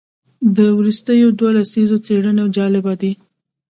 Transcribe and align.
د 0.55 0.57
وروستیو 0.77 1.27
دوو 1.37 1.49
لسیزو 1.57 1.97
څېړنې 2.05 2.45
جالبه 2.55 2.93
دي. 3.01 3.11